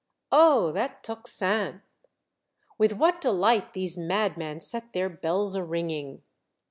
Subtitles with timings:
[0.31, 0.71] Oh!
[0.71, 1.83] that tocsin.
[2.79, 6.23] With what dehght these madmen set their bells a ringing.